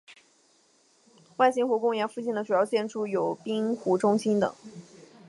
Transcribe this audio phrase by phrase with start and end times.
[1.37, 4.51] 方兴湖公园附近的主要建筑有滨湖中心等。